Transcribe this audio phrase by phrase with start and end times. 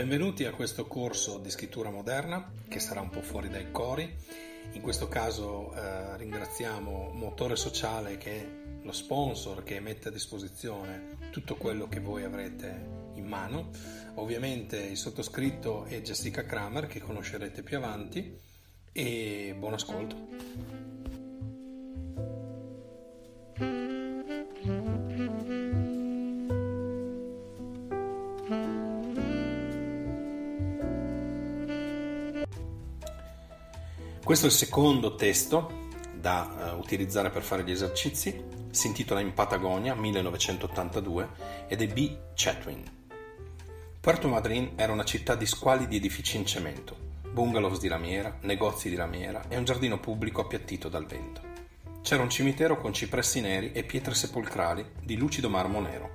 [0.00, 4.10] Benvenuti a questo corso di scrittura moderna che sarà un po' fuori dai cori.
[4.72, 8.48] In questo caso eh, ringraziamo Motore Sociale che è
[8.82, 13.68] lo sponsor che mette a disposizione tutto quello che voi avrete in mano.
[14.14, 18.34] Ovviamente il sottoscritto è Jessica Kramer che conoscerete più avanti
[18.92, 20.79] e buon ascolto.
[34.30, 39.34] Questo è il secondo testo da uh, utilizzare per fare gli esercizi, si intitola In
[39.34, 41.28] Patagonia 1982
[41.66, 42.16] ed è B.
[42.34, 42.80] Chatwin.
[43.98, 46.94] Puerto Madryn era una città di squalidi edifici in cemento,
[47.32, 51.40] bungalows di lamiera, negozi di lamiera e un giardino pubblico appiattito dal vento.
[52.00, 56.12] C'era un cimitero con cipressi neri e pietre sepolcrali di lucido marmo nero.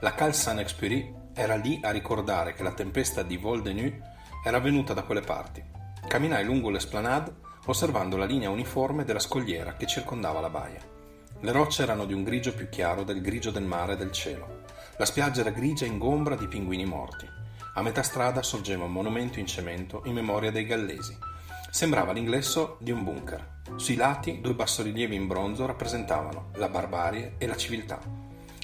[0.00, 4.02] La Cal Saint-Exupéry era lì a ricordare che la tempesta di Vol de Nuit
[4.44, 5.77] era venuta da quelle parti.
[6.08, 7.34] Camminai lungo l'esplanade
[7.66, 10.80] osservando la linea uniforme della scogliera che circondava la baia.
[11.40, 14.62] Le rocce erano di un grigio più chiaro del grigio del mare e del cielo.
[14.96, 17.28] La spiaggia era grigia e ingombra di pinguini morti.
[17.74, 21.14] A metà strada sorgeva un monumento in cemento in memoria dei gallesi.
[21.70, 23.56] Sembrava l'ingresso di un bunker.
[23.76, 28.00] Sui lati due bassorilievi in bronzo rappresentavano la barbarie e la civiltà.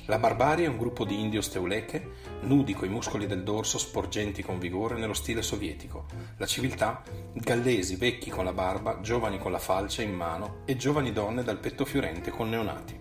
[0.07, 2.11] La barbarie è un gruppo di indio steuleche,
[2.45, 6.07] nudi coi muscoli del dorso sporgenti con vigore nello stile sovietico.
[6.37, 11.13] La civiltà, gallesi vecchi con la barba, giovani con la falce in mano e giovani
[11.13, 13.01] donne dal petto fiorente con neonati.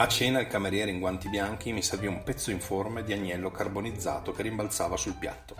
[0.00, 4.32] A cena il cameriere in guanti bianchi mi servì un pezzo informe di agnello carbonizzato
[4.32, 5.56] che rimbalzava sul piatto.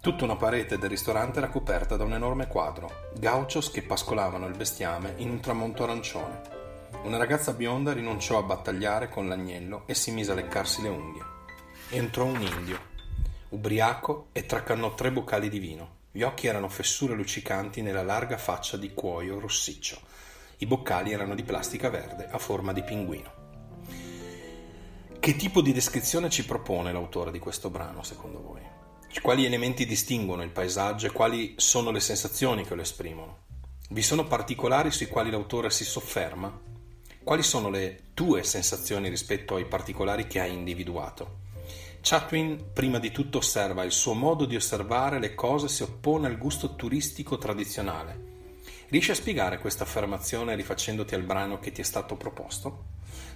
[0.00, 4.56] Tutta una parete del ristorante era coperta da un enorme quadro, gauchos che pascolavano il
[4.56, 6.59] bestiame in un tramonto arancione.
[7.02, 11.24] Una ragazza bionda rinunciò a battagliare con l'agnello e si mise a leccarsi le unghie.
[11.90, 12.78] Entrò un indio,
[13.48, 15.98] ubriaco, e tracannò tre boccali di vino.
[16.12, 19.98] Gli occhi erano fessure luccicanti nella larga faccia di cuoio rossiccio.
[20.58, 23.32] I boccali erano di plastica verde a forma di pinguino.
[25.18, 28.62] Che tipo di descrizione ci propone l'autore di questo brano, secondo voi?
[29.22, 33.38] Quali elementi distinguono il paesaggio e quali sono le sensazioni che lo esprimono?
[33.90, 36.69] Vi sono particolari sui quali l'autore si sofferma?
[37.22, 41.48] Quali sono le tue sensazioni rispetto ai particolari che hai individuato?
[42.00, 46.38] Chatwin prima di tutto osserva il suo modo di osservare le cose si oppone al
[46.38, 48.28] gusto turistico tradizionale.
[48.88, 52.84] Riesci a spiegare questa affermazione rifacendoti al brano che ti è stato proposto?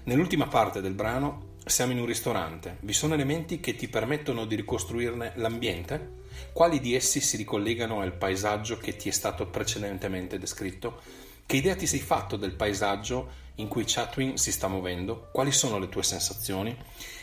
[0.05, 4.57] Nell'ultima parte del brano siamo in un ristorante, vi sono elementi che ti permettono di
[4.57, 6.23] ricostruirne l'ambiente?
[6.55, 11.03] Quali di essi si ricollegano al paesaggio che ti è stato precedentemente descritto?
[11.47, 15.29] Che idea ti sei fatto del paesaggio in cui Chatwin si sta muovendo?
[15.33, 16.77] Quali sono le tue sensazioni?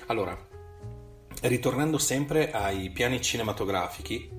[0.08, 0.38] Allora,
[1.42, 4.30] ritornando sempre ai piani cinematografici,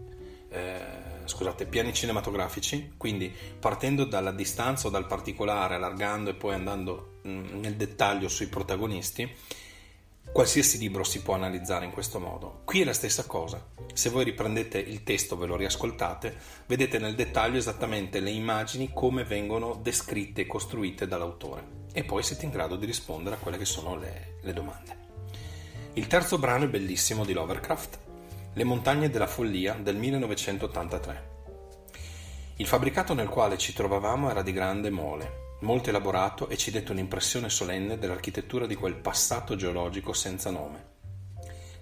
[0.48, 0.80] eh,
[1.24, 7.60] scusate, piani cinematografici, quindi partendo dalla distanza o dal particolare, allargando e poi andando mm,
[7.60, 9.30] nel dettaglio sui protagonisti,
[10.32, 12.62] Qualsiasi libro si può analizzare in questo modo.
[12.64, 13.62] Qui è la stessa cosa.
[13.92, 16.34] Se voi riprendete il testo, ve lo riascoltate,
[16.64, 22.46] vedete nel dettaglio esattamente le immagini come vengono descritte e costruite dall'autore e poi siete
[22.46, 24.96] in grado di rispondere a quelle che sono le, le domande.
[25.92, 27.98] Il terzo brano è bellissimo di Lovecraft,
[28.54, 31.30] Le montagne della follia del 1983.
[32.56, 36.92] Il fabbricato nel quale ci trovavamo era di grande mole, molto elaborato e ci dette
[36.92, 40.90] un'impressione solenne dell'architettura di quel passato geologico senza nome.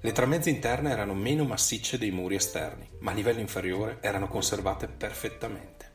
[0.00, 4.86] Le tramezze interne erano meno massicce dei muri esterni, ma a livello inferiore erano conservate
[4.86, 5.88] perfettamente.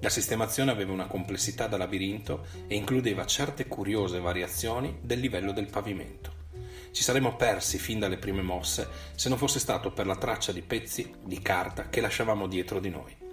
[0.00, 5.70] La sistemazione aveva una complessità da labirinto e includeva certe curiose variazioni del livello del
[5.70, 6.34] pavimento.
[6.90, 10.62] Ci saremmo persi fin dalle prime mosse se non fosse stato per la traccia di
[10.62, 13.25] pezzi di carta che lasciavamo dietro di noi.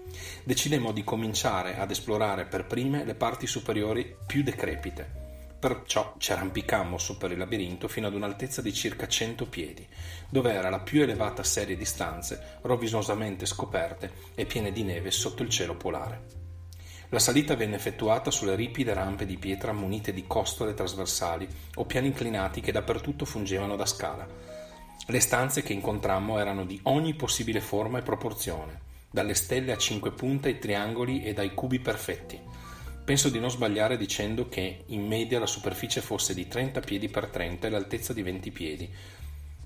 [0.44, 5.22] Decidemmo di cominciare ad esplorare per prime le parti superiori più decrepite.
[5.64, 9.88] perciò ci arrampicammo su per il labirinto fino ad un'altezza di circa 100 piedi,
[10.28, 15.42] dove era la più elevata serie di stanze rovesciosamente scoperte e piene di neve sotto
[15.42, 16.42] il cielo polare.
[17.08, 22.08] La salita venne effettuata sulle ripide rampe di pietra munite di costole trasversali o piani
[22.08, 24.28] inclinati che dappertutto fungevano da scala.
[25.06, 28.82] Le stanze che incontrammo erano di ogni possibile forma e proporzione,
[29.14, 32.42] dalle stelle a cinque punte ai triangoli e dai cubi perfetti.
[33.06, 37.28] Penso di non sbagliare dicendo che in media la superficie fosse di 30 piedi per
[37.28, 38.92] 30 e l'altezza di 20 piedi,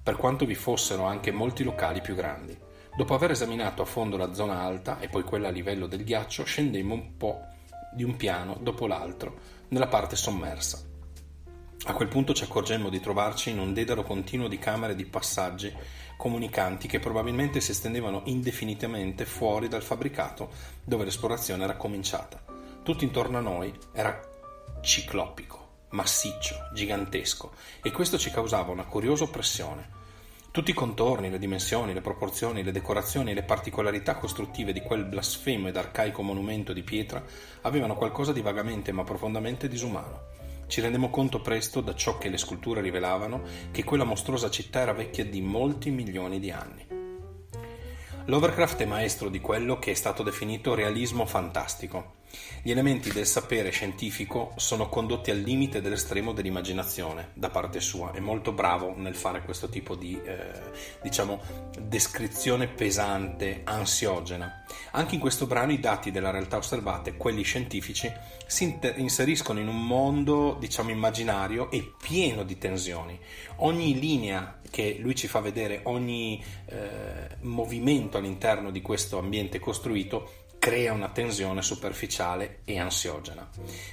[0.04, 2.58] per quanto vi fossero anche molti locali più grandi.
[2.98, 6.44] Dopo aver esaminato a fondo la zona alta e poi quella a livello del ghiaccio,
[6.44, 7.46] scendemmo un po'
[7.94, 9.40] di un piano dopo l'altro
[9.70, 10.87] nella parte sommersa.
[11.86, 15.74] A quel punto ci accorgemmo di trovarci in un dedalo continuo di camere di passaggi
[16.18, 20.50] comunicanti che probabilmente si estendevano indefinitamente fuori dal fabbricato
[20.84, 22.44] dove l'esplorazione era cominciata.
[22.84, 24.20] Tutto intorno a noi era
[24.82, 29.96] ciclopico, massiccio, gigantesco e questo ci causava una curiosa oppressione.
[30.52, 35.06] Tutti i contorni, le dimensioni, le proporzioni, le decorazioni e le particolarità costruttive di quel
[35.06, 37.24] blasfemo ed arcaico monumento di pietra
[37.62, 40.36] avevano qualcosa di vagamente ma profondamente disumano.
[40.68, 43.42] Ci rendemmo conto presto, da ciò che le sculture rivelavano,
[43.72, 46.86] che quella mostruosa città era vecchia di molti milioni di anni.
[48.26, 52.17] Lovecraft è maestro di quello che è stato definito realismo fantastico.
[52.62, 58.20] Gli elementi del sapere scientifico sono condotti al limite dell'estremo dell'immaginazione da parte sua, è
[58.20, 60.52] molto bravo nel fare questo tipo di eh,
[61.02, 61.42] diciamo,
[61.80, 64.66] descrizione pesante, ansiogena.
[64.92, 68.12] Anche in questo brano i dati della realtà osservate, quelli scientifici,
[68.46, 73.18] si inter- inseriscono in un mondo diciamo immaginario e pieno di tensioni.
[73.58, 80.46] Ogni linea che lui ci fa vedere, ogni eh, movimento all'interno di questo ambiente costruito
[80.68, 83.50] crea una tensione superficiale e ansiogena.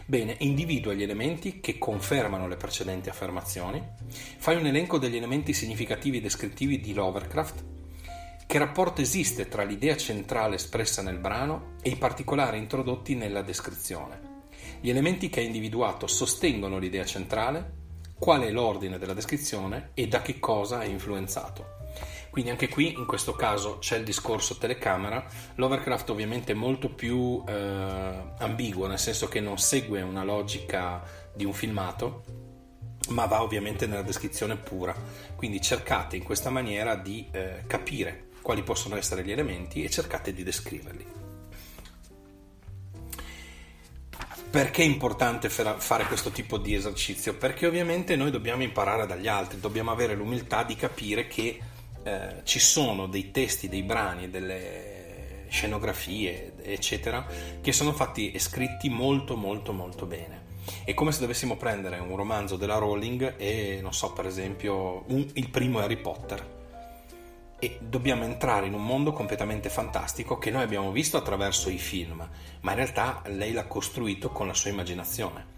[0.07, 3.81] Bene, individua gli elementi che confermano le precedenti affermazioni,
[4.39, 7.65] fai un elenco degli elementi significativi e descrittivi di Lovecraft,
[8.45, 14.49] che rapporto esiste tra l'idea centrale espressa nel brano e i particolari introdotti nella descrizione.
[14.81, 17.83] Gli elementi che ha individuato sostengono l'idea centrale,
[18.19, 21.75] qual è l'ordine della descrizione e da che cosa è influenzato.
[22.35, 27.41] Quindi anche qui in questo caso c'è il discorso telecamera, l'Overcraft ovviamente è molto più
[27.47, 27.53] eh,
[28.39, 31.01] ambiguo, nel senso che non segue una logica
[31.33, 32.25] di un filmato,
[33.11, 34.93] ma va ovviamente nella descrizione pura.
[35.37, 40.35] Quindi cercate in questa maniera di eh, capire quali possono essere gli elementi e cercate
[40.35, 41.07] di descriverli.
[44.51, 47.37] Perché è importante fare questo tipo di esercizio?
[47.37, 51.61] Perché ovviamente noi dobbiamo imparare dagli altri, dobbiamo avere l'umiltà di capire che
[52.05, 57.27] eh, ci sono dei testi, dei brani, delle scenografie, eccetera,
[57.61, 60.43] che sono fatti e scritti molto molto molto bene.
[60.85, 65.27] È come se dovessimo prendere un romanzo della Rowling e, non so, per esempio, un,
[65.35, 66.53] il primo Harry Potter.
[67.59, 72.29] E dobbiamo entrare in un mondo completamente fantastico che noi abbiamo visto attraverso i film,
[72.61, 75.53] ma in realtà lei l'ha costruito con la sua immaginazione.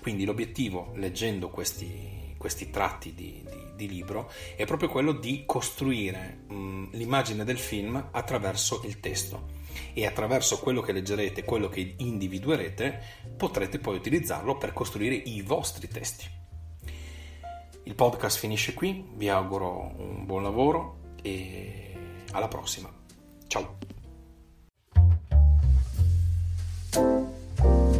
[0.00, 6.44] Quindi l'obiettivo, leggendo questi, questi tratti di, di di libro è proprio quello di costruire
[6.48, 9.60] mh, l'immagine del film attraverso il testo
[9.94, 13.02] e attraverso quello che leggerete, quello che individuerete,
[13.36, 16.26] potrete poi utilizzarlo per costruire i vostri testi.
[17.84, 21.96] Il podcast finisce qui, vi auguro un buon lavoro e
[22.32, 22.90] alla prossima.
[23.46, 23.91] Ciao!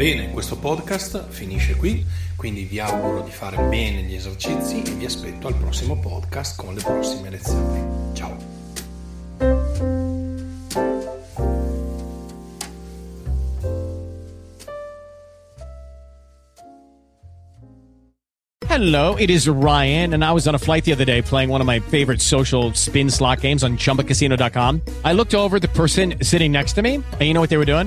[0.03, 2.05] Bene, questo podcast finisce qui,
[2.35, 6.75] quindi vi auguro di fare bene gli esercizi e vi aspetto al prossimo podcast con
[6.75, 8.13] le prossime lezioni.
[8.13, 8.37] Ciao!
[18.67, 21.61] Hello, it is Ryan, and I was on a flight the other day playing one
[21.61, 24.81] of my favorite social spin slot games on chumbacasino.com.
[25.05, 27.65] I looked over the person sitting next to me, and you know what they were
[27.65, 27.87] doing?